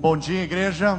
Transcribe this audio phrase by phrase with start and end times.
[0.00, 0.98] Bom dia, igreja.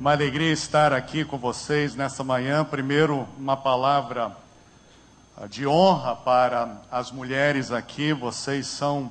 [0.00, 2.64] Uma alegria estar aqui com vocês nessa manhã.
[2.64, 4.36] Primeiro, uma palavra
[5.36, 8.12] ah, de honra para as mulheres aqui.
[8.12, 9.08] Vocês são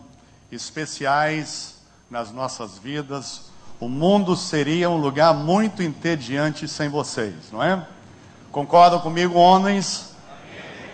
[0.51, 1.77] especiais
[2.11, 3.43] nas nossas vidas.
[3.79, 7.81] O mundo seria um lugar muito entediante sem vocês, não é?
[8.51, 10.13] Concordam comigo, homens?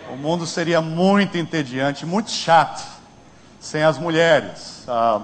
[0.08, 2.86] O mundo seria muito entediante, muito chato
[3.58, 4.84] sem as mulheres.
[4.86, 5.20] Ah,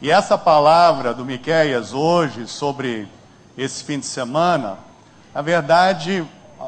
[0.00, 3.08] e essa palavra do Miqueias hoje sobre
[3.56, 4.78] esse fim de semana,
[5.34, 6.26] na verdade,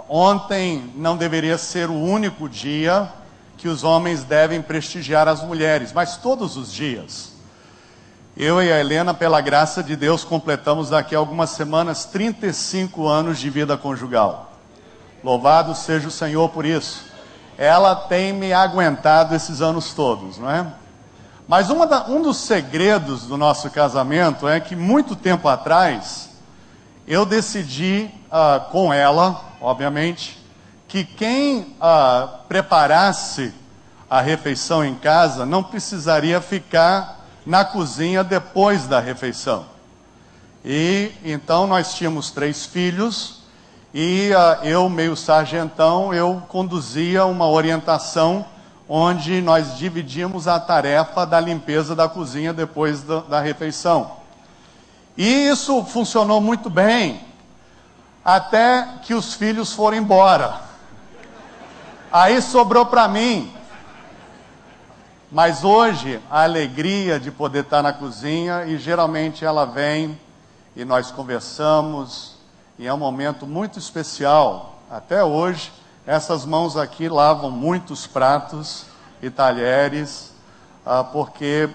[0.09, 3.13] ontem não deveria ser o único dia
[3.57, 7.33] que os homens devem prestigiar as mulheres, mas todos os dias.
[8.37, 13.39] Eu e a Helena, pela graça de Deus, completamos daqui a algumas semanas 35 anos
[13.39, 14.53] de vida conjugal.
[15.25, 17.07] Louvado seja o Senhor por isso.
[17.57, 20.67] Ela tem me aguentado esses anos todos, não é?
[21.49, 26.31] Mas da, um dos segredos do nosso casamento é que muito tempo atrás
[27.07, 30.45] eu decidi uh, com ela, obviamente,
[30.89, 33.55] que quem uh, preparasse
[34.11, 39.67] a refeição em casa não precisaria ficar na cozinha depois da refeição.
[40.65, 43.43] E então nós tínhamos três filhos
[43.95, 48.45] e uh, eu, meio sargentão, eu conduzia uma orientação
[48.89, 54.13] onde nós dividimos a tarefa da limpeza da cozinha depois da, da refeição.
[55.17, 57.21] E isso funcionou muito bem,
[58.25, 60.61] até que os filhos foram embora.
[62.13, 63.53] Aí sobrou para mim.
[65.31, 70.19] Mas hoje, a alegria de poder estar na cozinha, e geralmente ela vem
[70.77, 72.37] e nós conversamos,
[72.79, 74.81] e é um momento muito especial.
[74.91, 75.73] Até hoje,
[76.07, 78.87] essas mãos aqui lavam muitos pratos
[79.21, 80.33] e talheres,
[80.85, 81.69] ah, porque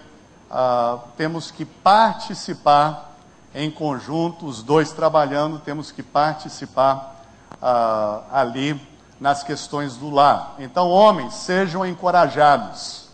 [0.49, 3.11] ah, temos que participar
[3.53, 7.21] em conjunto, os dois trabalhando, temos que participar
[7.61, 8.79] ah, ali
[9.19, 10.55] nas questões do lar.
[10.59, 13.09] Então, homens, sejam encorajados.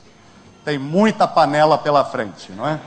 [0.63, 2.79] Tem muita panela pela frente, não é?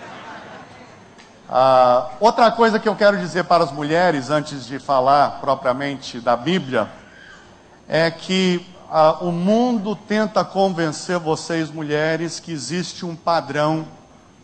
[1.49, 6.37] Ah, outra coisa que eu quero dizer para as mulheres, antes de falar propriamente da
[6.37, 6.89] Bíblia,
[7.93, 13.85] é que ah, o mundo tenta convencer vocês, mulheres, que existe um padrão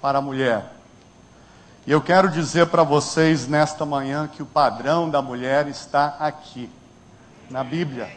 [0.02, 0.72] para a mulher.
[1.86, 6.68] E eu quero dizer para vocês nesta manhã que o padrão da mulher está aqui,
[7.48, 8.10] na Bíblia.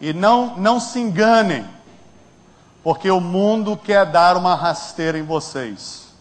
[0.00, 1.66] E não, não se enganem,
[2.82, 6.14] porque o mundo quer dar uma rasteira em vocês.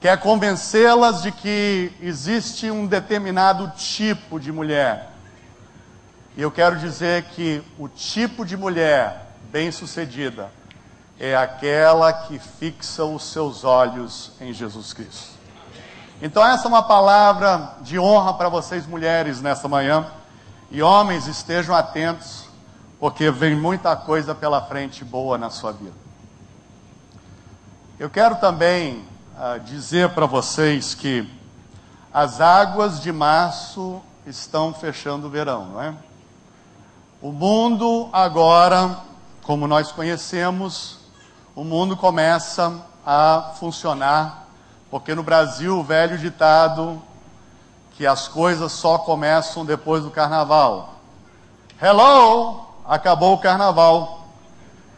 [0.00, 5.17] Quer convencê-las de que existe um determinado tipo de mulher
[6.38, 10.52] e eu quero dizer que o tipo de mulher bem-sucedida
[11.18, 15.36] é aquela que fixa os seus olhos em Jesus Cristo.
[16.22, 20.06] Então, essa é uma palavra de honra para vocês, mulheres, nesta manhã.
[20.70, 22.44] E homens, estejam atentos,
[23.00, 25.96] porque vem muita coisa pela frente boa na sua vida.
[27.98, 29.04] Eu quero também
[29.34, 31.28] uh, dizer para vocês que
[32.14, 35.94] as águas de março estão fechando o verão, não é?
[37.20, 39.00] O mundo agora,
[39.42, 40.98] como nós conhecemos,
[41.52, 44.46] o mundo começa a funcionar,
[44.88, 47.02] porque no Brasil o velho ditado
[47.96, 50.94] que as coisas só começam depois do carnaval.
[51.82, 52.68] Hello!
[52.86, 54.28] Acabou o carnaval.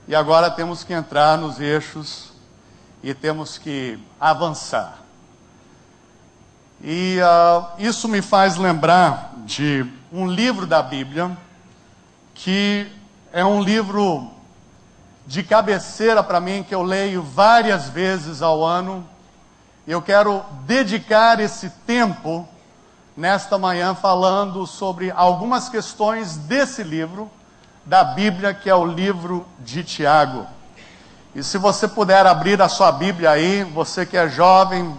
[0.07, 2.33] E agora temos que entrar nos eixos
[3.03, 4.99] e temos que avançar.
[6.83, 11.35] E uh, isso me faz lembrar de um livro da Bíblia
[12.35, 12.91] que
[13.33, 14.31] é um livro
[15.27, 19.07] de cabeceira para mim, que eu leio várias vezes ao ano.
[19.87, 22.49] Eu quero dedicar esse tempo
[23.17, 27.31] nesta manhã falando sobre algumas questões desse livro,
[27.85, 30.47] da Bíblia, que é o livro de Tiago.
[31.35, 34.99] E se você puder abrir a sua Bíblia aí, você que é jovem,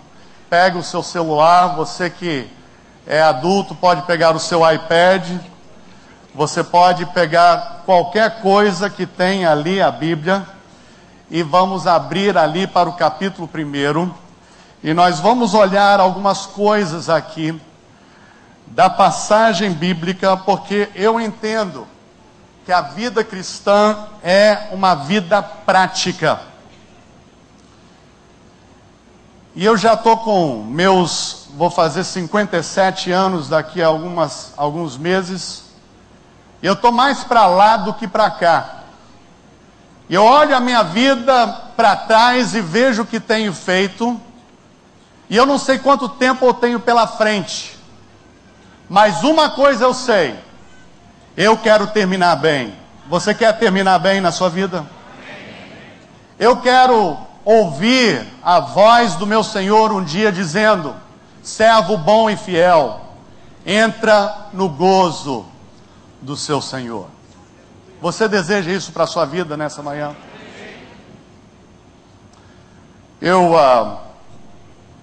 [0.50, 2.50] pega o seu celular, você que
[3.06, 5.30] é adulto, pode pegar o seu iPad
[6.34, 10.46] você pode pegar qualquer coisa que tem ali a Bíblia
[11.30, 14.12] e vamos abrir ali para o capítulo 1
[14.84, 17.60] e nós vamos olhar algumas coisas aqui
[18.68, 21.86] da passagem bíblica, porque eu entendo
[22.66, 26.40] que a vida cristã é uma vida prática.
[29.54, 35.71] E eu já estou com meus, vou fazer 57 anos daqui a algumas, alguns meses.
[36.62, 38.82] Eu estou mais para lá do que para cá.
[40.10, 44.20] Eu olho a minha vida para trás e vejo o que tenho feito.
[45.30, 47.78] E eu não sei quanto tempo eu tenho pela frente.
[48.88, 50.36] Mas uma coisa eu sei.
[51.36, 52.76] Eu quero terminar bem.
[53.10, 54.86] Você quer terminar bem na sua vida?
[56.38, 60.96] Eu quero ouvir a voz do meu Senhor um dia dizendo:
[61.42, 63.02] servo bom e fiel,
[63.66, 65.51] entra no gozo
[66.22, 67.08] do seu Senhor.
[68.02, 70.16] Você deseja isso para a sua vida nessa manhã?
[73.22, 74.00] Eu uh,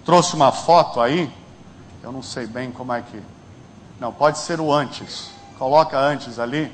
[0.05, 1.33] trouxe uma foto aí,
[2.03, 3.23] eu não sei bem como é que.
[4.01, 5.31] Não, pode ser o antes.
[5.59, 6.73] Coloca antes ali.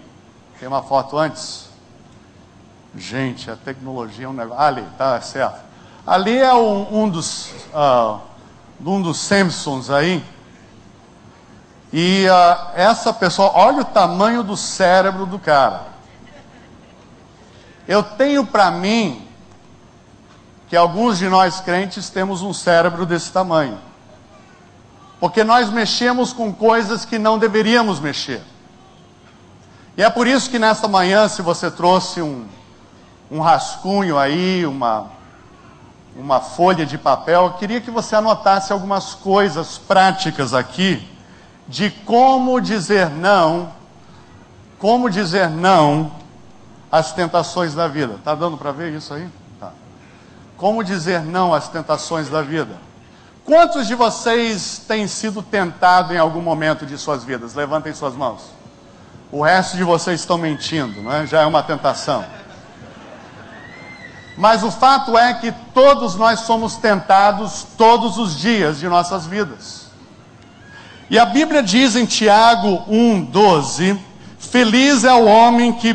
[0.58, 1.68] Tem uma foto antes.
[2.96, 4.62] Gente, a tecnologia é um negócio.
[4.62, 5.60] Ali, tá certo.
[6.06, 7.50] Ali é um, um dos.
[7.74, 8.20] Uh,
[8.84, 10.22] um dos Simpsons aí.
[11.96, 15.82] E uh, essa pessoa, olha o tamanho do cérebro do cara.
[17.86, 19.24] Eu tenho para mim
[20.68, 23.78] que alguns de nós crentes temos um cérebro desse tamanho.
[25.20, 28.42] Porque nós mexemos com coisas que não deveríamos mexer.
[29.96, 32.44] E é por isso que nesta manhã, se você trouxe um,
[33.30, 35.12] um rascunho aí, uma,
[36.16, 41.13] uma folha de papel, eu queria que você anotasse algumas coisas práticas aqui
[41.66, 43.72] de como dizer não,
[44.78, 46.12] como dizer não
[46.90, 48.18] às tentações da vida.
[48.22, 49.28] Tá dando para ver isso aí?
[49.58, 49.72] Tá.
[50.56, 52.76] Como dizer não às tentações da vida?
[53.44, 57.54] Quantos de vocês têm sido tentados em algum momento de suas vidas?
[57.54, 58.42] Levantem suas mãos.
[59.30, 61.26] O resto de vocês estão mentindo, não é?
[61.26, 62.24] Já é uma tentação.
[64.36, 69.83] Mas o fato é que todos nós somos tentados todos os dias de nossas vidas.
[71.10, 73.98] E a Bíblia diz em Tiago 1,12:
[74.38, 75.94] Feliz é o homem que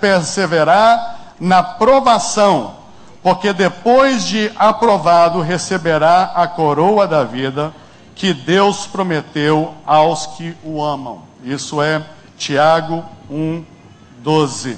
[0.00, 2.76] perseverar na provação,
[3.22, 7.74] porque depois de aprovado receberá a coroa da vida
[8.14, 11.22] que Deus prometeu aos que o amam.
[11.42, 12.02] Isso é
[12.38, 14.76] Tiago 1,12.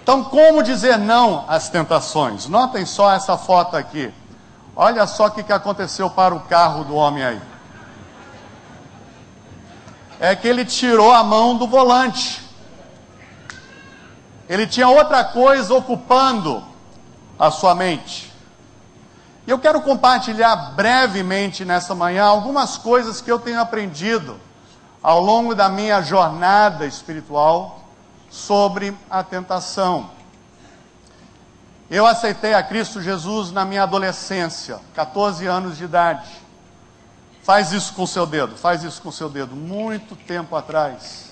[0.00, 2.46] Então, como dizer não às tentações?
[2.46, 4.12] Notem só essa foto aqui.
[4.76, 7.40] Olha só o que aconteceu para o carro do homem aí
[10.18, 12.42] é que ele tirou a mão do volante.
[14.48, 16.64] Ele tinha outra coisa ocupando
[17.38, 18.32] a sua mente.
[19.46, 24.40] E eu quero compartilhar brevemente nessa manhã algumas coisas que eu tenho aprendido
[25.02, 27.84] ao longo da minha jornada espiritual
[28.28, 30.10] sobre a tentação.
[31.88, 36.28] Eu aceitei a Cristo Jesus na minha adolescência, 14 anos de idade.
[37.46, 41.30] Faz isso com o seu dedo, faz isso com o seu dedo, muito tempo atrás.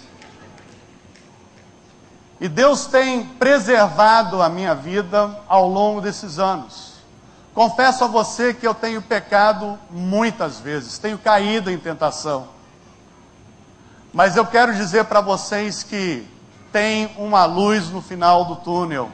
[2.40, 6.92] E Deus tem preservado a minha vida ao longo desses anos.
[7.52, 12.46] Confesso a você que eu tenho pecado muitas vezes, tenho caído em tentação.
[14.12, 16.24] Mas eu quero dizer para vocês que
[16.70, 19.10] tem uma luz no final do túnel.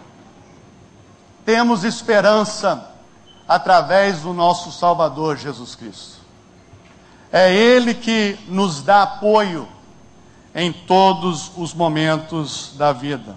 [1.46, 2.90] Temos esperança
[3.48, 6.19] através do nosso Salvador Jesus Cristo.
[7.32, 9.68] É Ele que nos dá apoio
[10.54, 13.36] em todos os momentos da vida.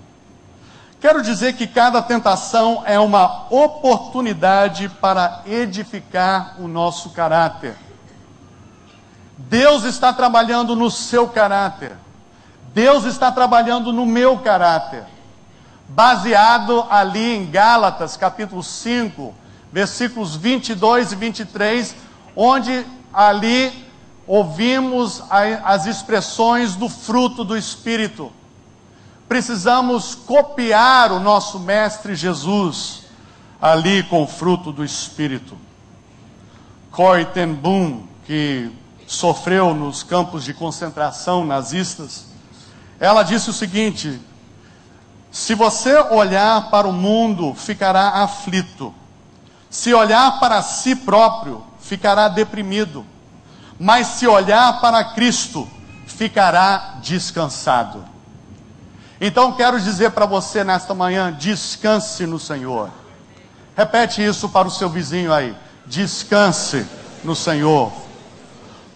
[1.00, 7.76] Quero dizer que cada tentação é uma oportunidade para edificar o nosso caráter.
[9.38, 11.92] Deus está trabalhando no seu caráter.
[12.74, 15.04] Deus está trabalhando no meu caráter.
[15.90, 19.36] Baseado ali em Gálatas, capítulo 5,
[19.72, 21.96] versículos 22 e 23,
[22.36, 23.83] onde ali
[24.26, 28.32] ouvimos as expressões do fruto do Espírito.
[29.28, 33.04] Precisamos copiar o nosso Mestre Jesus
[33.62, 35.58] ali com o fruto do Espírito.
[36.92, 38.72] Corrie ten Boom, que
[39.08, 42.28] sofreu nos campos de concentração nazistas,
[43.00, 44.22] ela disse o seguinte:
[45.32, 48.94] se você olhar para o mundo, ficará aflito.
[49.70, 53.04] Se olhar para si próprio, ficará deprimido
[53.80, 55.68] mas se olhar para Cristo,
[56.06, 58.06] ficará descansado.
[59.20, 62.90] Então quero dizer para você nesta manhã: descanse no Senhor.
[63.76, 66.86] Repete isso para o seu vizinho aí: descanse
[67.24, 67.92] no Senhor.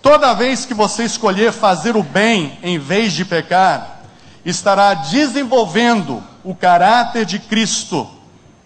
[0.02, 4.02] Toda vez que você escolher fazer o bem em vez de pecar,
[4.46, 8.10] estará desenvolvendo o caráter de Cristo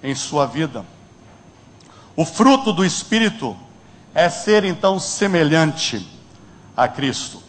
[0.04, 0.86] em sua vida.
[2.16, 3.58] O fruto do Espírito
[4.14, 6.08] é ser então semelhante
[6.76, 7.42] a Cristo.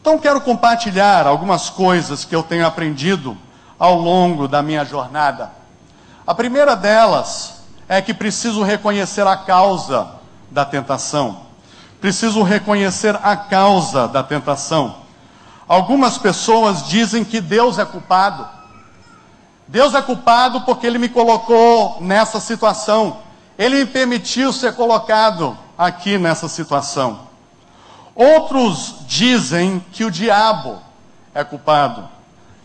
[0.00, 3.36] Então quero compartilhar algumas coisas que eu tenho aprendido
[3.78, 5.50] ao longo da minha jornada.
[6.26, 10.08] A primeira delas é que preciso reconhecer a causa
[10.50, 11.44] da tentação.
[12.00, 14.96] preciso reconhecer a causa da tentação.
[15.66, 18.46] Algumas pessoas dizem que Deus é culpado.
[19.66, 23.18] Deus é culpado porque Ele me colocou nessa situação.
[23.58, 27.26] Ele me permitiu ser colocado aqui nessa situação.
[28.14, 30.80] Outros dizem que o diabo
[31.34, 32.08] é culpado.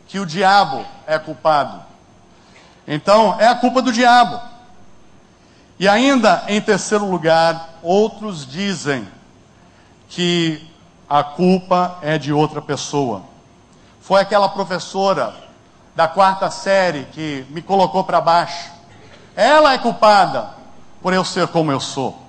[0.07, 1.81] Que o diabo é culpado.
[2.87, 4.39] Então, é a culpa do diabo.
[5.77, 9.07] E ainda, em terceiro lugar, outros dizem
[10.07, 10.69] que
[11.09, 13.23] a culpa é de outra pessoa.
[13.99, 15.33] Foi aquela professora
[15.95, 18.71] da quarta série que me colocou para baixo.
[19.35, 20.49] Ela é culpada
[21.01, 22.20] por eu ser como eu sou.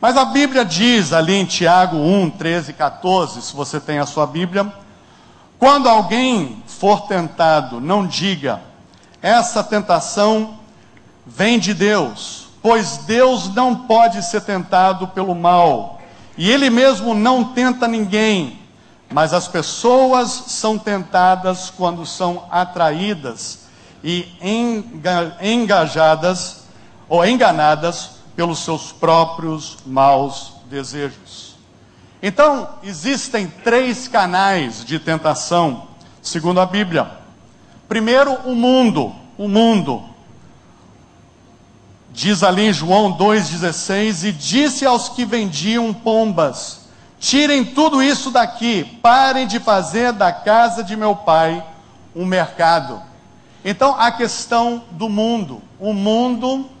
[0.00, 4.06] Mas a Bíblia diz ali em Tiago 1, 13 e 14, se você tem a
[4.06, 4.72] sua Bíblia,
[5.58, 8.62] quando alguém for tentado, não diga,
[9.20, 10.58] essa tentação
[11.26, 16.00] vem de Deus, pois Deus não pode ser tentado pelo mal
[16.36, 18.58] e ele mesmo não tenta ninguém,
[19.12, 23.66] mas as pessoas são tentadas quando são atraídas
[24.02, 24.26] e
[25.42, 26.64] engajadas
[27.06, 31.56] ou enganadas pelos seus próprios maus desejos.
[32.22, 35.88] Então, existem três canais de tentação,
[36.22, 37.18] segundo a Bíblia.
[37.86, 40.02] Primeiro, o mundo, o mundo.
[42.10, 48.84] Diz ali em João 2,16: E disse aos que vendiam pombas: Tirem tudo isso daqui,
[49.02, 51.62] parem de fazer da casa de meu pai
[52.16, 53.02] um mercado.
[53.62, 55.60] Então, a questão do mundo.
[55.78, 56.79] O mundo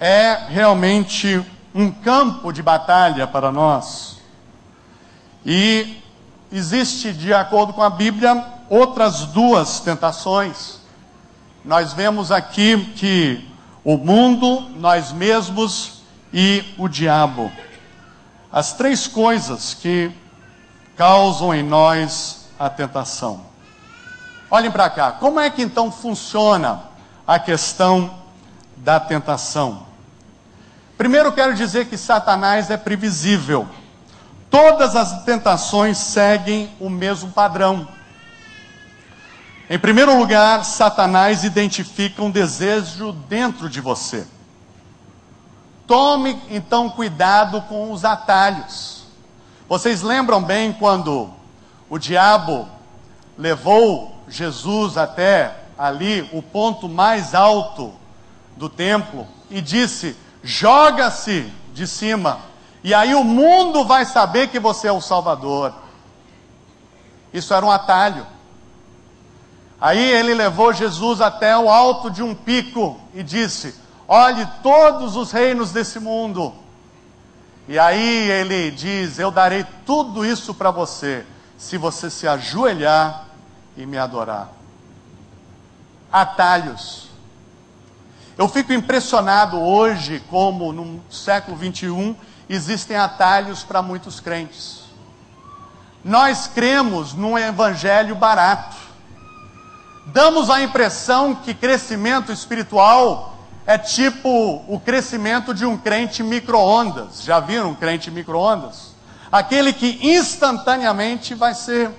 [0.00, 4.18] é realmente um campo de batalha para nós.
[5.44, 6.02] E
[6.50, 10.80] existe, de acordo com a Bíblia, outras duas tentações.
[11.64, 13.48] Nós vemos aqui que
[13.84, 16.02] o mundo, nós mesmos
[16.32, 17.50] e o diabo.
[18.52, 20.10] As três coisas que
[20.96, 23.46] causam em nós a tentação.
[24.50, 26.82] Olhem para cá, como é que então funciona
[27.26, 28.18] a questão
[28.76, 29.87] da tentação?
[30.98, 33.68] Primeiro, quero dizer que Satanás é previsível.
[34.50, 37.86] Todas as tentações seguem o mesmo padrão.
[39.70, 44.26] Em primeiro lugar, Satanás identifica um desejo dentro de você.
[45.86, 49.04] Tome então cuidado com os atalhos.
[49.68, 51.30] Vocês lembram bem quando
[51.88, 52.68] o diabo
[53.36, 57.94] levou Jesus até ali, o ponto mais alto
[58.56, 62.40] do templo, e disse: joga-se de cima,
[62.82, 65.74] e aí o mundo vai saber que você é o Salvador.
[67.32, 68.26] Isso era um atalho.
[69.80, 73.74] Aí ele levou Jesus até o alto de um pico e disse:
[74.06, 76.54] Olhe todos os reinos desse mundo.
[77.68, 81.24] E aí ele diz: Eu darei tudo isso para você,
[81.56, 83.26] se você se ajoelhar
[83.76, 84.48] e me adorar.
[86.10, 87.07] Atalhos.
[88.38, 92.16] Eu fico impressionado hoje como no século 21
[92.48, 94.84] existem atalhos para muitos crentes.
[96.02, 98.88] Nós cremos num evangelho barato
[100.12, 107.22] damos a impressão que crescimento espiritual é tipo o crescimento de um crente micro-ondas.
[107.22, 108.94] Já viram um crente micro-ondas?
[109.30, 111.90] Aquele que instantaneamente vai ser,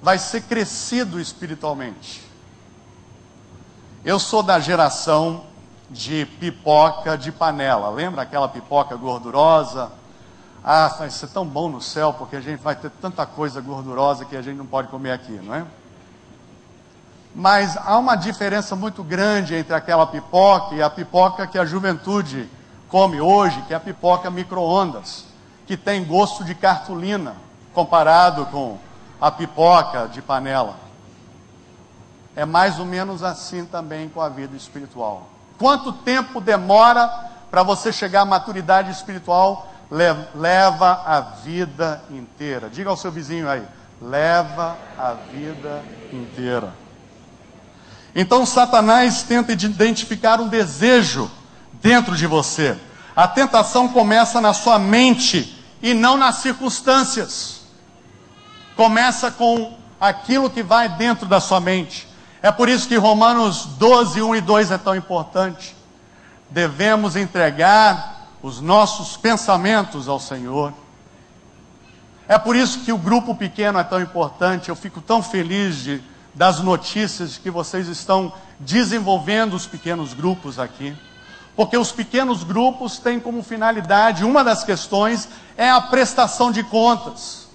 [0.00, 2.22] vai ser crescido espiritualmente.
[4.04, 5.49] Eu sou da geração
[5.90, 7.90] de pipoca de panela.
[7.90, 9.90] Lembra aquela pipoca gordurosa?
[10.62, 14.24] Ah, vai ser tão bom no céu porque a gente vai ter tanta coisa gordurosa
[14.24, 15.64] que a gente não pode comer aqui, não é?
[17.34, 22.48] Mas há uma diferença muito grande entre aquela pipoca e a pipoca que a juventude
[22.88, 25.24] come hoje, que é a pipoca micro-ondas,
[25.66, 27.36] que tem gosto de cartolina,
[27.72, 28.78] comparado com
[29.20, 30.76] a pipoca de panela.
[32.34, 35.28] É mais ou menos assim também com a vida espiritual.
[35.60, 37.06] Quanto tempo demora
[37.50, 39.70] para você chegar à maturidade espiritual?
[39.90, 42.70] Leva a vida inteira.
[42.70, 43.62] Diga ao seu vizinho aí:
[44.00, 46.72] leva a vida inteira.
[48.14, 51.30] Então Satanás tenta identificar um desejo
[51.74, 52.78] dentro de você.
[53.14, 57.60] A tentação começa na sua mente e não nas circunstâncias.
[58.74, 62.08] Começa com aquilo que vai dentro da sua mente.
[62.42, 65.76] É por isso que Romanos 12, 1 e 2 é tão importante.
[66.48, 70.72] Devemos entregar os nossos pensamentos ao Senhor.
[72.26, 74.68] É por isso que o grupo pequeno é tão importante.
[74.68, 76.02] Eu fico tão feliz de
[76.34, 80.96] das notícias que vocês estão desenvolvendo os pequenos grupos aqui.
[81.56, 87.48] Porque os pequenos grupos têm como finalidade, uma das questões é a prestação de contas.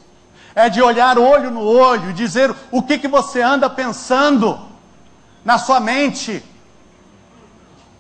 [0.54, 4.60] É de olhar olho no olho e dizer o que, que você anda pensando
[5.46, 6.44] na sua mente.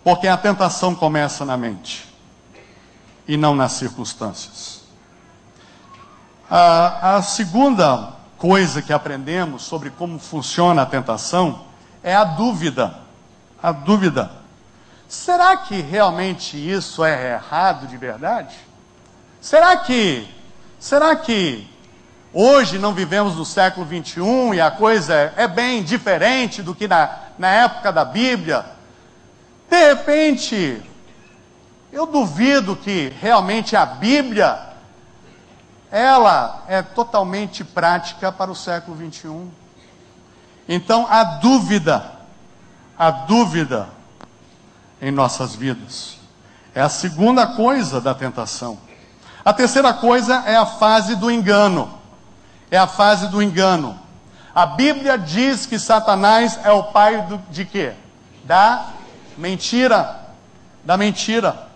[0.03, 2.05] Porque a tentação começa na mente
[3.27, 4.83] e não nas circunstâncias.
[6.49, 11.65] A, a segunda coisa que aprendemos sobre como funciona a tentação
[12.03, 12.99] é a dúvida.
[13.61, 14.31] A dúvida.
[15.07, 18.55] Será que realmente isso é errado de verdade?
[19.41, 20.27] Será que,
[20.79, 21.67] será que
[22.33, 27.24] hoje não vivemos no século 21 e a coisa é bem diferente do que na,
[27.37, 28.65] na época da Bíblia?
[29.69, 30.81] De repente,
[31.91, 34.73] eu duvido que realmente a Bíblia
[35.91, 39.49] ela é totalmente prática para o século 21.
[40.67, 42.11] Então, a dúvida,
[42.97, 43.87] a dúvida
[45.01, 46.17] em nossas vidas.
[46.73, 48.77] É a segunda coisa da tentação.
[49.43, 51.93] A terceira coisa é a fase do engano.
[52.69, 53.97] É a fase do engano.
[54.55, 57.91] A Bíblia diz que Satanás é o pai do, de quê?
[58.45, 58.93] Da
[59.37, 60.33] mentira.
[60.81, 61.67] Da mentira.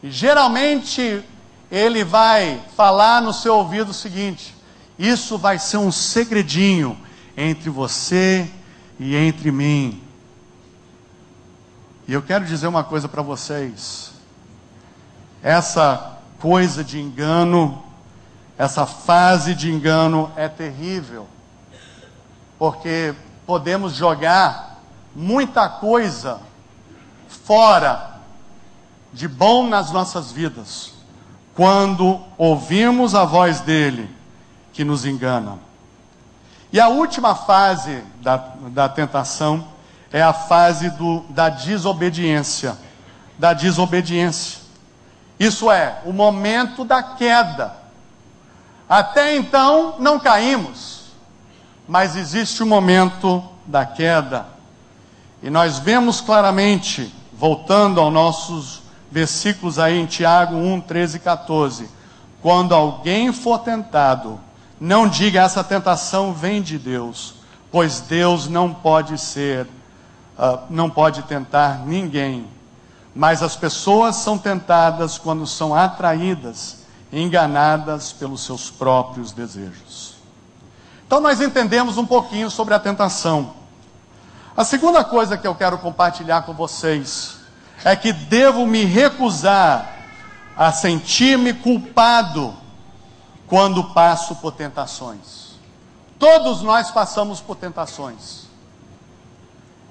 [0.00, 1.24] E geralmente
[1.68, 4.54] ele vai falar no seu ouvido o seguinte:
[4.96, 6.96] isso vai ser um segredinho
[7.36, 8.48] entre você
[9.00, 10.00] e entre mim.
[12.06, 14.12] E eu quero dizer uma coisa para vocês.
[15.42, 17.82] Essa coisa de engano,
[18.62, 21.26] essa fase de engano é terrível.
[22.56, 23.12] Porque
[23.44, 24.78] podemos jogar
[25.16, 26.38] muita coisa
[27.26, 28.20] fora
[29.12, 30.92] de bom nas nossas vidas,
[31.56, 34.08] quando ouvimos a voz dele
[34.72, 35.58] que nos engana.
[36.72, 38.36] E a última fase da,
[38.68, 39.66] da tentação
[40.12, 42.78] é a fase do, da desobediência.
[43.36, 44.60] Da desobediência.
[45.36, 47.81] Isso é, o momento da queda.
[48.92, 51.04] Até então não caímos,
[51.88, 54.44] mas existe o momento da queda.
[55.42, 61.88] E nós vemos claramente, voltando aos nossos versículos aí em Tiago 1, 13 e 14:
[62.42, 64.38] quando alguém for tentado,
[64.78, 67.36] não diga essa tentação vem de Deus,
[67.70, 69.66] pois Deus não pode ser
[70.38, 72.46] uh, não pode tentar ninguém.
[73.14, 76.81] Mas as pessoas são tentadas quando são atraídas,
[77.12, 80.14] enganadas pelos seus próprios desejos.
[81.06, 83.54] Então nós entendemos um pouquinho sobre a tentação.
[84.56, 87.36] A segunda coisa que eu quero compartilhar com vocês
[87.84, 89.98] é que devo me recusar
[90.56, 92.54] a sentir-me culpado
[93.46, 95.52] quando passo por tentações.
[96.18, 98.42] Todos nós passamos por tentações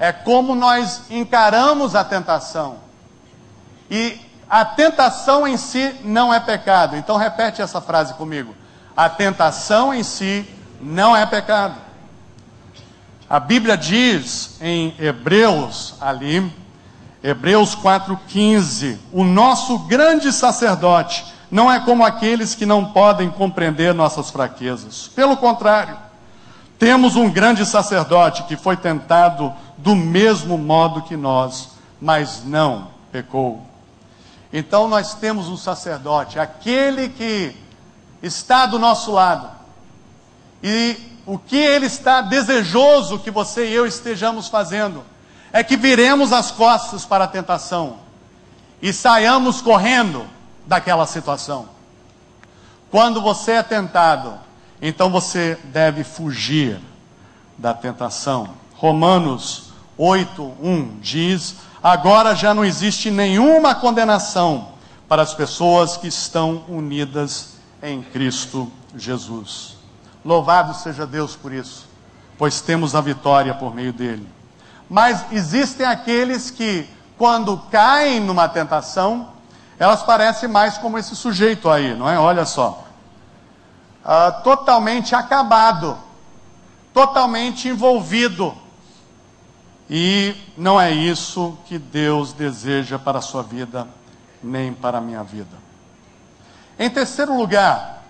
[0.01, 2.77] é como nós encaramos a tentação.
[3.87, 4.19] E
[4.51, 6.97] a tentação em si não é pecado.
[6.97, 8.53] Então repete essa frase comigo.
[8.97, 10.45] A tentação em si
[10.81, 11.75] não é pecado.
[13.29, 16.53] A Bíblia diz em Hebreus ali,
[17.23, 24.29] Hebreus 4:15, o nosso grande sacerdote não é como aqueles que não podem compreender nossas
[24.29, 25.07] fraquezas.
[25.15, 25.97] Pelo contrário,
[26.77, 31.69] temos um grande sacerdote que foi tentado do mesmo modo que nós,
[32.01, 33.70] mas não pecou.
[34.53, 37.55] Então nós temos um sacerdote, aquele que
[38.21, 39.49] está do nosso lado.
[40.61, 45.03] E o que ele está desejoso que você e eu estejamos fazendo
[45.53, 47.99] é que viremos as costas para a tentação
[48.81, 50.25] e saiamos correndo
[50.65, 51.69] daquela situação.
[52.89, 54.33] Quando você é tentado,
[54.81, 56.79] então você deve fugir
[57.57, 58.49] da tentação.
[58.75, 64.69] Romanos 8:1 diz: Agora já não existe nenhuma condenação
[65.09, 69.77] para as pessoas que estão unidas em Cristo Jesus.
[70.23, 71.89] Louvado seja Deus por isso,
[72.37, 74.27] pois temos a vitória por meio dele.
[74.87, 79.29] Mas existem aqueles que, quando caem numa tentação,
[79.79, 82.19] elas parecem mais como esse sujeito aí, não é?
[82.19, 82.83] Olha só.
[84.05, 85.97] Ah, totalmente acabado,
[86.93, 88.55] totalmente envolvido
[89.93, 93.85] e não é isso que Deus deseja para a sua vida,
[94.41, 95.57] nem para a minha vida.
[96.79, 98.01] Em terceiro lugar,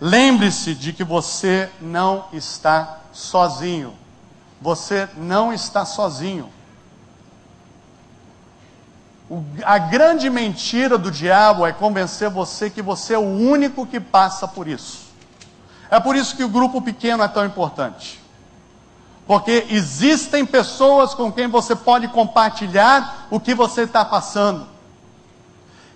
[0.00, 3.92] lembre-se de que você não está sozinho.
[4.62, 6.50] Você não está sozinho.
[9.28, 14.00] O, a grande mentira do diabo é convencer você que você é o único que
[14.00, 15.04] passa por isso.
[15.90, 18.24] É por isso que o grupo pequeno é tão importante.
[19.26, 24.66] Porque existem pessoas com quem você pode compartilhar o que você está passando.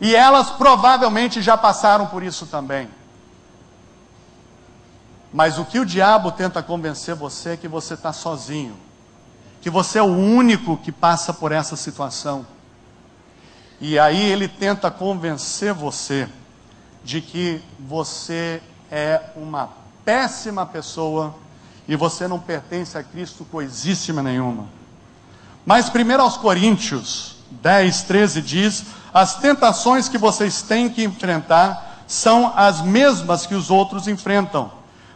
[0.01, 2.89] E elas provavelmente já passaram por isso também.
[5.33, 8.77] Mas o que o diabo tenta convencer você é que você está sozinho,
[9.61, 12.45] que você é o único que passa por essa situação.
[13.81, 16.29] E aí ele tenta convencer você
[17.05, 19.71] de que você é uma
[20.05, 21.35] péssima pessoa
[21.91, 24.67] e você não pertence a Cristo coisíssima nenhuma.
[25.67, 32.53] Mas primeiro aos Coríntios 10, 13 diz: as tentações que vocês têm que enfrentar são
[32.55, 34.71] as mesmas que os outros enfrentam,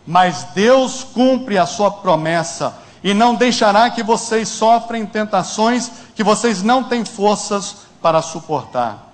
[0.05, 6.61] mas Deus cumpre a sua promessa e não deixará que vocês sofrem tentações que vocês
[6.61, 9.13] não têm forças para suportar.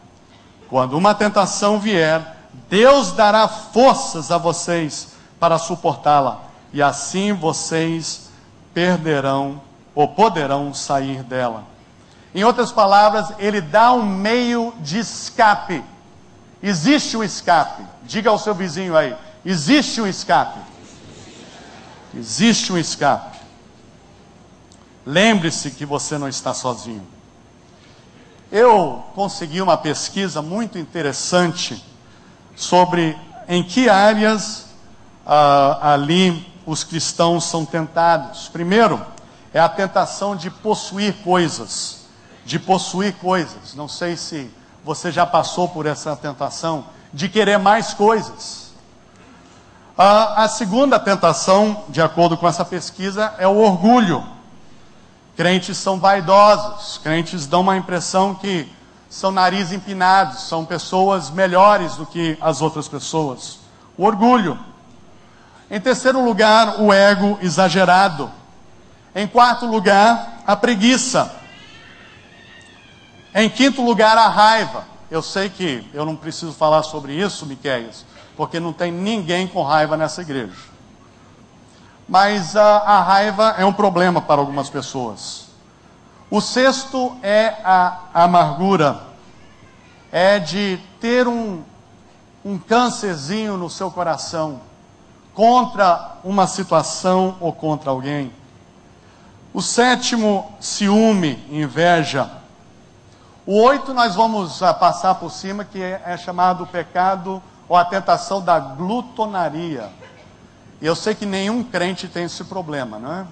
[0.71, 2.39] Quando uma tentação vier,
[2.71, 8.31] Deus dará forças a vocês para suportá-la e assim vocês
[8.73, 9.61] perderão
[9.95, 11.65] ou poderão sair dela.
[12.35, 15.83] Em outras palavras, ele dá um meio de escape.
[16.63, 17.83] Existe um escape.
[18.05, 20.61] Diga ao seu vizinho aí: existe um escape.
[22.15, 23.39] Existe um escape.
[25.05, 27.07] Lembre-se que você não está sozinho.
[28.53, 31.85] Eu consegui uma pesquisa muito interessante
[32.57, 33.17] sobre
[33.49, 34.67] em que áreas
[35.25, 38.49] ah, ali os cristãos são tentados.
[38.49, 39.05] Primeiro,
[39.53, 42.07] é a tentação de possuir coisas.
[42.45, 43.75] De possuir coisas.
[43.75, 44.51] Não sei se
[44.85, 48.71] você já passou por essa tentação de querer mais coisas.
[49.97, 54.25] A, a segunda tentação, de acordo com essa pesquisa, é o orgulho.
[55.37, 58.71] Crentes são vaidosos, crentes dão uma impressão que
[59.09, 63.59] são nariz empinados, são pessoas melhores do que as outras pessoas.
[63.99, 64.59] O orgulho.
[65.71, 68.29] Em terceiro lugar, o ego exagerado.
[69.15, 71.33] Em quarto lugar, a preguiça.
[73.33, 74.85] Em quinto lugar, a raiva.
[75.09, 78.05] Eu sei que eu não preciso falar sobre isso, Miquéias,
[78.37, 80.57] porque não tem ninguém com raiva nessa igreja.
[82.09, 85.47] Mas a, a raiva é um problema para algumas pessoas.
[86.29, 89.03] O sexto é a amargura.
[90.11, 91.63] É de ter um,
[92.45, 94.61] um câncerzinho no seu coração
[95.35, 98.33] contra uma situação ou contra alguém.
[99.53, 102.31] O sétimo, ciúme, inveja.
[103.45, 107.77] O oito nós vamos uh, passar por cima, que é, é chamado o pecado ou
[107.77, 109.91] a tentação da glutonaria.
[110.81, 113.23] E eu sei que nenhum crente tem esse problema, não é?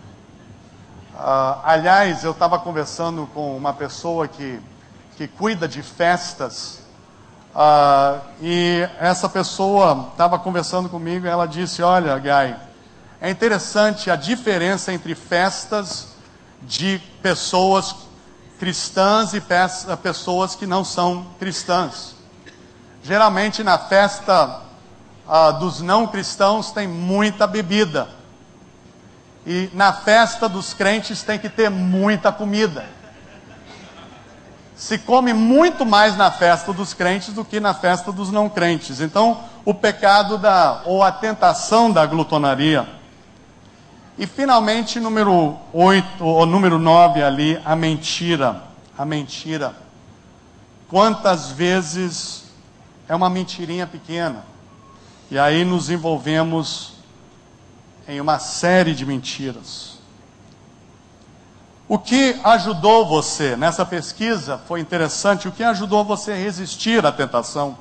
[1.14, 4.60] Uh, aliás, eu estava conversando com uma pessoa que,
[5.16, 6.87] que cuida de festas
[7.60, 12.54] ah, e essa pessoa estava conversando comigo e ela disse: Olha, Guy,
[13.20, 16.14] é interessante a diferença entre festas
[16.62, 17.96] de pessoas
[18.60, 19.42] cristãs e
[20.00, 22.14] pessoas que não são cristãs.
[23.02, 24.62] Geralmente na festa
[25.26, 28.08] ah, dos não cristãos tem muita bebida.
[29.44, 32.97] E na festa dos crentes tem que ter muita comida
[34.78, 39.00] se come muito mais na festa dos crentes do que na festa dos não crentes.
[39.00, 42.88] Então, o pecado da ou a tentação da glutonaria.
[44.16, 48.62] E finalmente, número 8 ou número 9 ali, a mentira.
[48.96, 49.74] A mentira.
[50.88, 52.44] Quantas vezes
[53.08, 54.44] é uma mentirinha pequena?
[55.28, 56.94] E aí nos envolvemos
[58.06, 59.97] em uma série de mentiras.
[61.88, 65.48] O que ajudou você nessa pesquisa foi interessante.
[65.48, 67.78] O que ajudou você a resistir à tentação?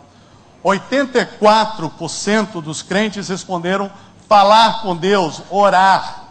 [0.64, 3.92] 84% dos crentes responderam
[4.30, 6.24] falar com Deus, orar.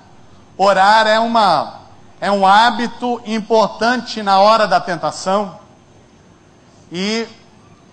[0.57, 1.81] Orar é uma
[2.19, 5.59] é um hábito importante na hora da tentação.
[6.91, 7.29] E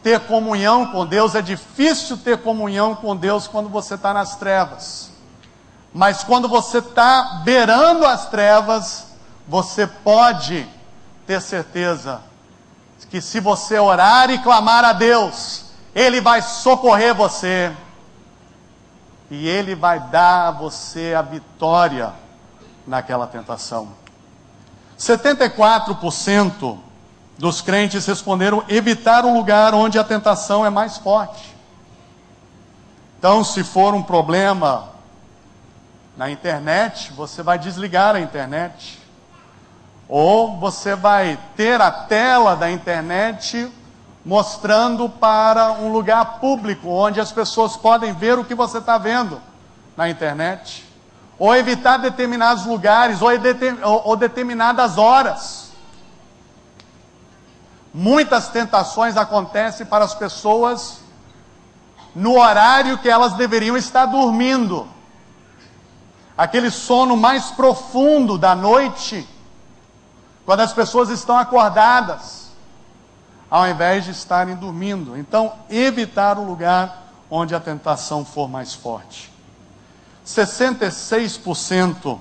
[0.01, 5.11] ter comunhão com Deus é difícil ter comunhão com Deus quando você está nas trevas.
[5.93, 9.12] Mas quando você está beirando as trevas,
[9.47, 10.67] você pode
[11.25, 12.21] ter certeza
[13.09, 17.71] que se você orar e clamar a Deus, Ele vai socorrer você
[19.29, 22.11] e Ele vai dar a você a vitória
[22.87, 23.89] naquela tentação.
[24.97, 26.79] 74%
[27.37, 31.55] dos crentes responderam evitar um lugar onde a tentação é mais forte.
[33.19, 34.89] Então, se for um problema
[36.17, 39.02] na internet, você vai desligar a internet.
[40.15, 43.67] Ou você vai ter a tela da internet
[44.23, 49.41] mostrando para um lugar público, onde as pessoas podem ver o que você está vendo
[49.97, 50.87] na internet.
[51.39, 53.31] ou evitar determinados lugares, ou,
[54.05, 55.71] ou determinadas horas.
[57.91, 60.99] Muitas tentações acontecem para as pessoas
[62.13, 64.87] no horário que elas deveriam estar dormindo.
[66.37, 69.27] Aquele sono mais profundo da noite,
[70.45, 72.51] quando as pessoas estão acordadas,
[73.49, 75.17] ao invés de estarem dormindo.
[75.17, 79.31] Então, evitar o lugar onde a tentação for mais forte.
[80.25, 82.19] 66%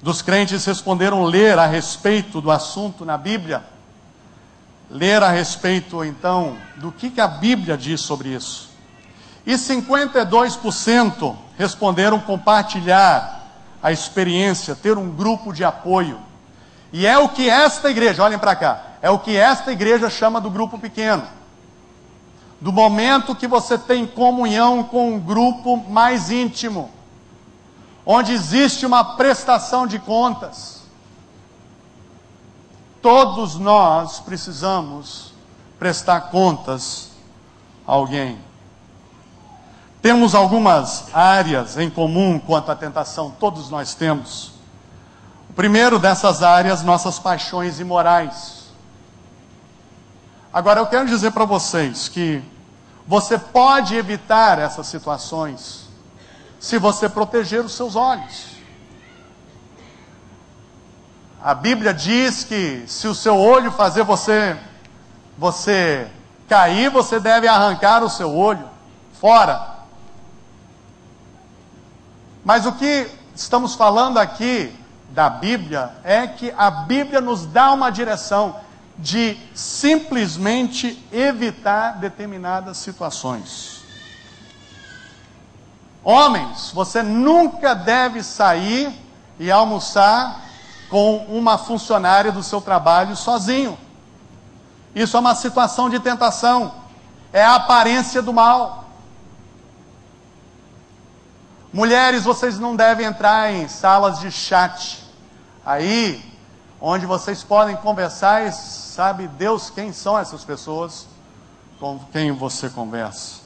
[0.00, 3.64] dos crentes responderam ler a respeito do assunto na Bíblia.
[4.90, 8.70] Ler a respeito, então, do que, que a Bíblia diz sobre isso.
[9.44, 13.44] E 52% responderam compartilhar
[13.82, 16.27] a experiência, ter um grupo de apoio.
[16.92, 20.40] E é o que esta igreja, olhem para cá, é o que esta igreja chama
[20.40, 21.22] do grupo pequeno.
[22.60, 26.90] Do momento que você tem comunhão com um grupo mais íntimo,
[28.04, 30.82] onde existe uma prestação de contas.
[33.00, 35.32] Todos nós precisamos
[35.78, 37.10] prestar contas
[37.86, 38.38] a alguém.
[40.02, 44.57] Temos algumas áreas em comum quanto à tentação, todos nós temos.
[45.58, 48.66] Primeiro dessas áreas, nossas paixões imorais.
[50.52, 52.40] Agora eu quero dizer para vocês que
[53.04, 55.88] você pode evitar essas situações
[56.60, 58.50] se você proteger os seus olhos.
[61.42, 64.56] A Bíblia diz que se o seu olho fazer você
[65.36, 66.08] você
[66.48, 68.70] cair, você deve arrancar o seu olho
[69.20, 69.78] fora.
[72.44, 74.77] Mas o que estamos falando aqui
[75.18, 78.54] da Bíblia é que a Bíblia nos dá uma direção
[78.96, 83.82] de simplesmente evitar determinadas situações.
[86.04, 88.94] Homens, você nunca deve sair
[89.40, 90.40] e almoçar
[90.88, 93.76] com uma funcionária do seu trabalho sozinho.
[94.94, 96.72] Isso é uma situação de tentação,
[97.32, 98.84] é a aparência do mal.
[101.72, 105.07] Mulheres, vocês não devem entrar em salas de chat.
[105.68, 106.24] Aí,
[106.80, 111.06] onde vocês podem conversar e sabe Deus quem são essas pessoas
[111.78, 113.42] com quem você conversa.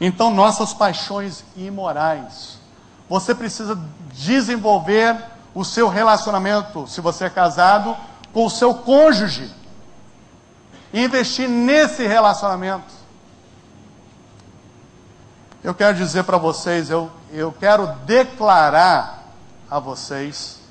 [0.00, 2.60] Então, nossas paixões imorais.
[3.08, 3.76] Você precisa
[4.12, 5.16] desenvolver
[5.52, 7.96] o seu relacionamento, se você é casado,
[8.32, 9.52] com o seu cônjuge.
[10.92, 12.94] Investir nesse relacionamento.
[15.60, 19.24] Eu quero dizer para vocês, eu eu quero declarar
[19.68, 20.62] a vocês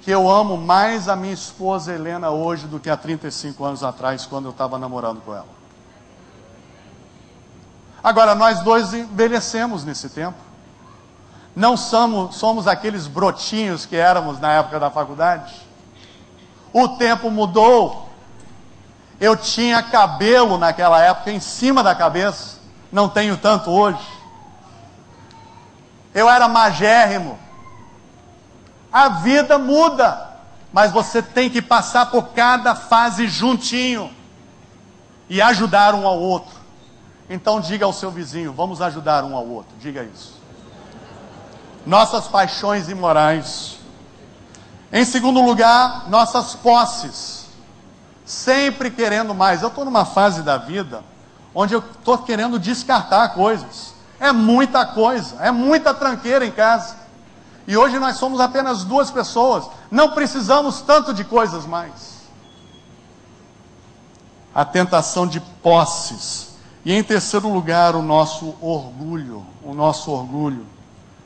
[0.00, 4.26] que eu amo mais a minha esposa Helena hoje do que há 35 anos atrás,
[4.26, 5.58] quando eu estava namorando com ela.
[8.02, 10.38] Agora, nós dois envelhecemos nesse tempo.
[11.54, 15.54] Não somos, somos aqueles brotinhos que éramos na época da faculdade.
[16.72, 18.08] O tempo mudou.
[19.20, 22.58] Eu tinha cabelo naquela época em cima da cabeça.
[22.92, 24.18] Não tenho tanto hoje
[26.18, 27.38] eu era magérrimo.
[28.92, 30.30] A vida muda,
[30.72, 34.10] mas você tem que passar por cada fase juntinho
[35.28, 36.56] e ajudar um ao outro.
[37.28, 39.76] Então diga ao seu vizinho, vamos ajudar um ao outro.
[39.78, 40.38] Diga isso.
[41.84, 43.78] Nossas paixões imorais.
[44.92, 47.46] Em segundo lugar, nossas posses.
[48.24, 49.62] Sempre querendo mais.
[49.62, 51.02] Eu estou numa fase da vida
[51.54, 53.94] onde eu estou querendo descartar coisas.
[54.20, 56.96] É muita coisa, é muita tranqueira em casa.
[57.68, 62.22] E hoje nós somos apenas duas pessoas, não precisamos tanto de coisas mais.
[64.54, 66.56] A tentação de posses.
[66.82, 70.66] E em terceiro lugar, o nosso orgulho, o nosso orgulho,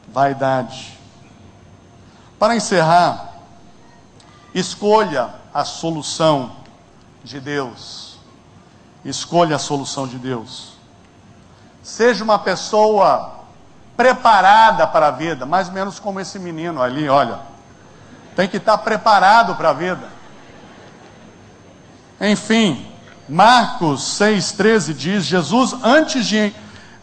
[0.09, 0.99] vaidade.
[2.41, 3.35] Para encerrar,
[4.53, 6.57] escolha a solução
[7.23, 8.17] de Deus.
[9.05, 10.73] Escolha a solução de Deus.
[11.85, 13.42] Seja uma pessoa
[14.03, 17.39] preparada para a vida, mais ou menos como esse menino ali, olha.
[18.35, 20.09] Tem que estar preparado para a vida.
[22.21, 22.85] Enfim,
[23.29, 26.53] Marcos 6,13 diz: Jesus, antes de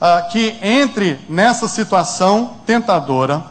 [0.01, 3.45] uh, que entre nessa situação tentadora,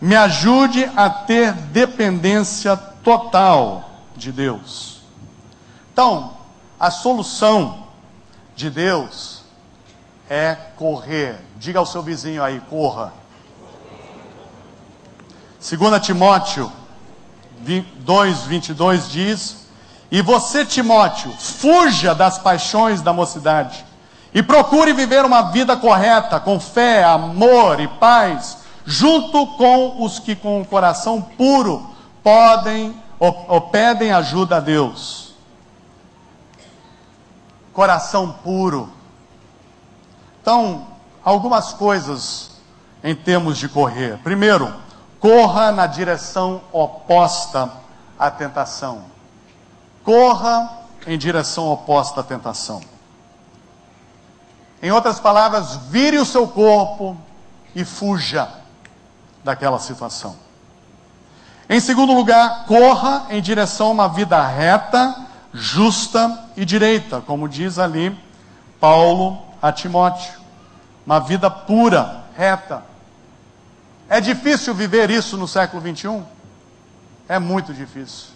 [0.00, 5.02] me ajude a ter dependência total de Deus.
[5.92, 6.32] Então,
[6.80, 7.84] a solução
[8.56, 9.43] de Deus
[10.34, 11.36] é correr.
[11.56, 13.12] Diga ao seu vizinho aí, corra.
[15.60, 16.70] 2 Timóteo
[18.00, 19.68] 2, 22 diz:
[20.10, 23.84] E você, Timóteo, fuja das paixões da mocidade
[24.34, 30.34] e procure viver uma vida correta, com fé, amor e paz junto com os que
[30.34, 31.88] com o coração puro
[32.22, 35.32] podem ou, ou pedem ajuda a Deus.
[37.72, 39.03] Coração puro.
[40.44, 40.88] Então,
[41.24, 42.50] algumas coisas
[43.02, 44.18] em termos de correr.
[44.18, 44.74] Primeiro,
[45.18, 47.72] corra na direção oposta
[48.18, 49.04] à tentação.
[50.04, 50.70] Corra
[51.06, 52.82] em direção oposta à tentação.
[54.82, 57.16] Em outras palavras, vire o seu corpo
[57.74, 58.46] e fuja
[59.42, 60.36] daquela situação.
[61.70, 67.78] Em segundo lugar, corra em direção a uma vida reta, justa e direita, como diz
[67.78, 68.14] ali
[68.78, 70.34] Paulo a Timóteo.
[71.06, 72.84] Uma vida pura, reta.
[74.10, 76.22] É difícil viver isso no século 21?
[77.26, 78.28] É muito difícil.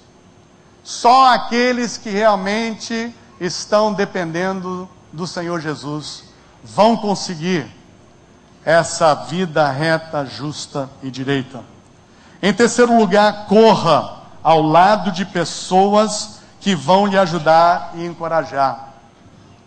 [0.82, 6.24] Só aqueles que realmente estão dependendo do Senhor Jesus
[6.64, 7.66] vão conseguir
[8.64, 11.62] essa vida reta, justa e direita.
[12.42, 18.87] Em terceiro lugar, corra ao lado de pessoas que vão lhe ajudar e encorajar.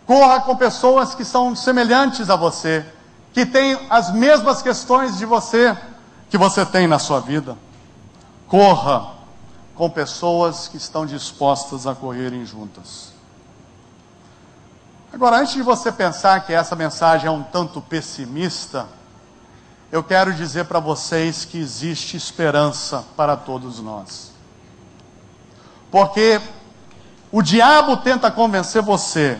[0.06, 2.84] Corra com pessoas que são semelhantes a você,
[3.32, 5.76] que têm as mesmas questões de você
[6.28, 7.56] que você tem na sua vida.
[8.48, 9.12] Corra
[9.74, 13.12] com pessoas que estão dispostas a correrem juntas.
[15.12, 18.86] Agora, antes de você pensar que essa mensagem é um tanto pessimista,
[19.90, 24.32] eu quero dizer para vocês que existe esperança para todos nós.
[25.90, 26.40] Porque
[27.30, 29.38] o diabo tenta convencer você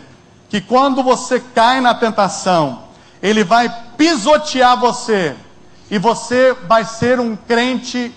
[0.52, 2.82] que quando você cai na tentação,
[3.22, 5.34] ele vai pisotear você
[5.90, 8.14] e você vai ser um crente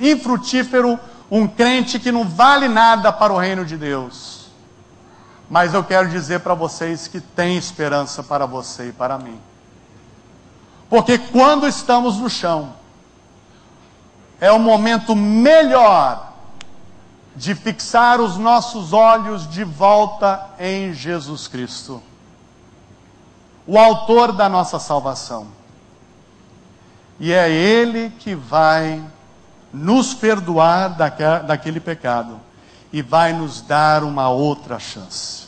[0.00, 0.98] infrutífero,
[1.30, 4.46] um crente que não vale nada para o reino de Deus.
[5.50, 9.38] Mas eu quero dizer para vocês que tem esperança para você e para mim.
[10.88, 12.72] Porque quando estamos no chão,
[14.40, 16.27] é o momento melhor
[17.38, 22.02] de fixar os nossos olhos de volta em Jesus Cristo,
[23.64, 25.46] o Autor da nossa salvação.
[27.20, 29.00] E é Ele que vai
[29.72, 30.88] nos perdoar
[31.46, 32.40] daquele pecado
[32.92, 35.46] e vai nos dar uma outra chance.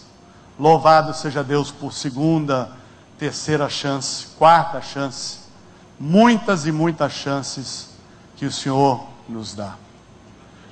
[0.57, 2.71] Louvado seja Deus por segunda
[3.19, 5.41] terceira chance, quarta chance,
[5.99, 7.89] muitas e muitas chances
[8.37, 9.75] que o Senhor nos dá.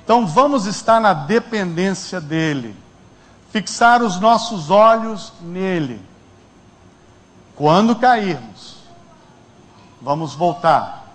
[0.09, 2.75] Então vamos estar na dependência dEle,
[3.51, 6.01] fixar os nossos olhos nele.
[7.55, 8.77] Quando cairmos,
[10.01, 11.05] vamos voltar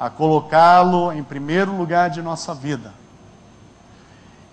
[0.00, 2.92] a colocá-lo em primeiro lugar de nossa vida.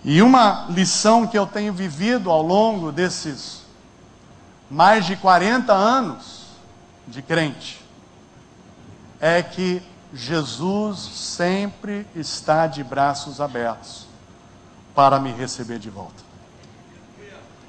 [0.04, 3.64] E uma lição que eu tenho vivido ao longo desses
[4.70, 6.44] mais de 40 anos
[7.08, 7.84] de crente,
[9.20, 9.82] é que
[10.14, 14.08] Jesus sempre está de braços abertos
[14.94, 16.22] para me receber de volta.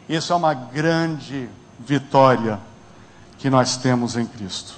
[0.09, 2.59] Isso é uma grande vitória
[3.39, 4.75] que nós temos em Cristo.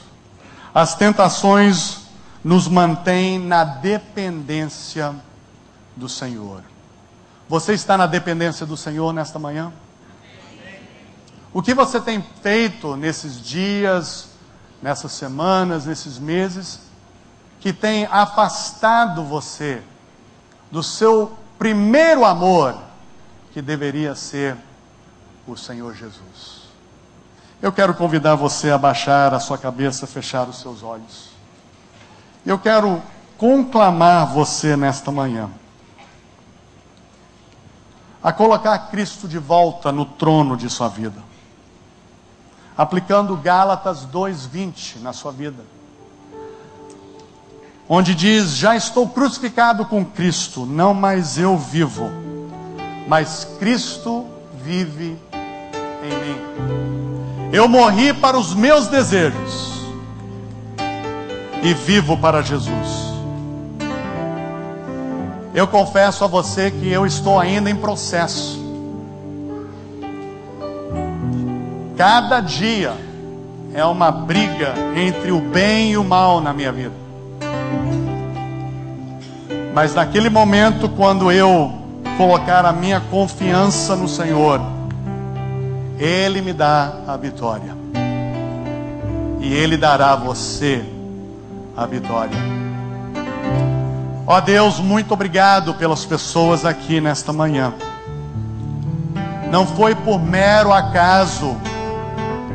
[0.74, 2.02] As tentações
[2.42, 5.14] nos mantêm na dependência
[5.96, 6.62] do Senhor.
[7.48, 9.72] Você está na dependência do Senhor nesta manhã?
[11.52, 14.28] O que você tem feito nesses dias,
[14.82, 16.80] nessas semanas, nesses meses,
[17.64, 19.82] que tem afastado você
[20.70, 22.76] do seu primeiro amor,
[23.54, 24.54] que deveria ser
[25.46, 26.64] o Senhor Jesus?
[27.62, 31.30] Eu quero convidar você a baixar a sua cabeça, fechar os seus olhos.
[32.44, 33.02] Eu quero
[33.38, 35.48] conclamar você nesta manhã
[38.22, 41.22] a colocar Cristo de volta no trono de sua vida
[42.76, 45.64] aplicando Gálatas 2:20 na sua vida.
[47.88, 52.10] Onde diz: "Já estou crucificado com Cristo, não mais eu vivo,
[53.08, 54.26] mas Cristo
[54.64, 55.18] vive
[56.02, 57.50] em mim.
[57.52, 59.86] Eu morri para os meus desejos
[61.62, 63.04] e vivo para Jesus."
[65.54, 68.64] Eu confesso a você que eu estou ainda em processo
[71.96, 72.92] Cada dia
[73.72, 77.03] é uma briga entre o bem e o mal na minha vida.
[79.74, 81.72] Mas naquele momento, quando eu
[82.16, 84.60] colocar a minha confiança no Senhor,
[85.98, 87.74] Ele me dá a vitória.
[89.40, 90.84] E Ele dará a você
[91.76, 92.38] a vitória.
[94.26, 97.74] Ó Deus, muito obrigado pelas pessoas aqui nesta manhã.
[99.50, 101.56] Não foi por mero acaso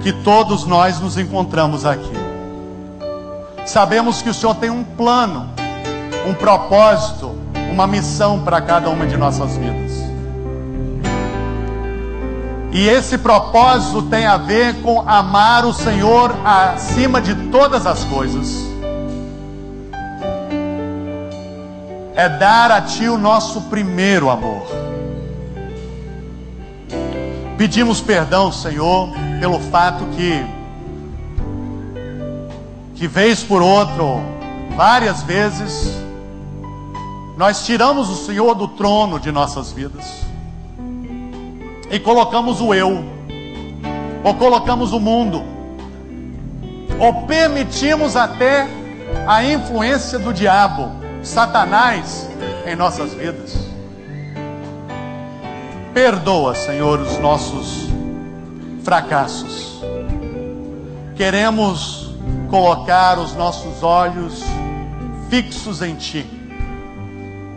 [0.02, 2.19] que todos nós nos encontramos aqui.
[3.70, 5.48] Sabemos que o Senhor tem um plano,
[6.26, 7.36] um propósito,
[7.72, 9.92] uma missão para cada uma de nossas vidas.
[12.72, 18.58] E esse propósito tem a ver com amar o Senhor acima de todas as coisas.
[22.16, 24.66] É dar a Ti o nosso primeiro amor.
[27.56, 29.10] Pedimos perdão, Senhor,
[29.40, 30.44] pelo fato que,
[33.00, 34.22] que vez por outro,
[34.76, 35.98] várias vezes,
[37.38, 40.26] nós tiramos o Senhor do trono de nossas vidas
[41.90, 43.02] e colocamos o eu,
[44.22, 45.42] ou colocamos o mundo,
[47.00, 48.68] ou permitimos até
[49.26, 50.92] a influência do diabo,
[51.24, 52.30] Satanás,
[52.66, 53.56] em nossas vidas.
[55.94, 57.88] Perdoa, Senhor, os nossos
[58.84, 59.82] fracassos.
[61.16, 61.99] Queremos
[62.50, 64.44] colocar os nossos olhos
[65.30, 66.28] fixos em Ti.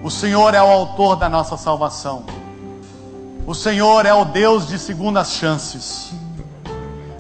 [0.03, 2.25] O Senhor é o autor da nossa salvação.
[3.47, 6.13] O Senhor é o Deus de segundas chances.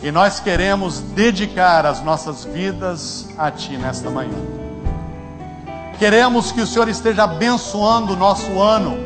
[0.03, 4.37] E nós queremos dedicar as nossas vidas a Ti nesta manhã.
[5.99, 8.97] Queremos que o Senhor esteja abençoando o nosso ano.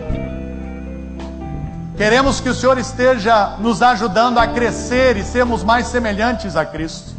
[1.97, 7.16] Queremos que o Senhor esteja nos ajudando a crescer e sermos mais semelhantes a Cristo.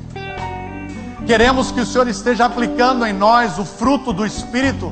[1.28, 4.92] Queremos que o Senhor esteja aplicando em nós o fruto do Espírito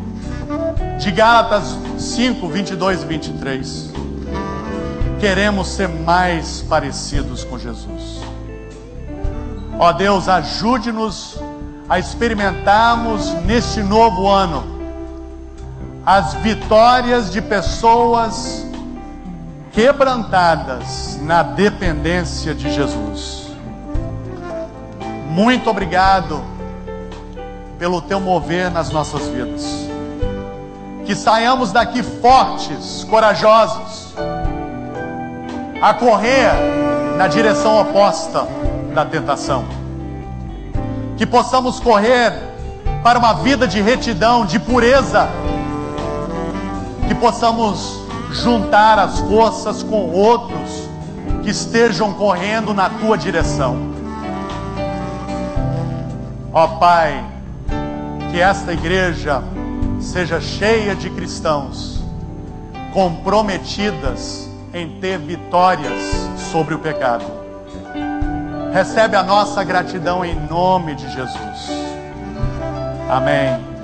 [1.00, 3.96] de Gálatas 5, 22 e 23
[5.26, 8.22] queremos ser mais parecidos com Jesus.
[9.80, 11.40] Ó Deus, ajude-nos
[11.90, 14.64] a experimentarmos neste novo ano
[16.06, 18.64] as vitórias de pessoas
[19.72, 23.45] quebrantadas na dependência de Jesus.
[25.36, 26.42] Muito obrigado
[27.78, 29.66] pelo teu mover nas nossas vidas.
[31.04, 34.16] Que saiamos daqui fortes, corajosos
[35.82, 36.54] a correr
[37.18, 38.48] na direção oposta
[38.94, 39.66] da tentação.
[41.18, 42.32] Que possamos correr
[43.04, 45.28] para uma vida de retidão, de pureza.
[47.10, 48.00] Que possamos
[48.32, 50.88] juntar as forças com outros
[51.44, 53.95] que estejam correndo na tua direção.
[56.58, 57.22] Ó Pai,
[58.32, 59.44] que esta igreja
[60.00, 62.02] seja cheia de cristãos
[62.94, 66.02] comprometidas em ter vitórias
[66.50, 67.26] sobre o pecado.
[68.72, 71.70] Recebe a nossa gratidão em nome de Jesus.
[73.10, 73.75] Amém.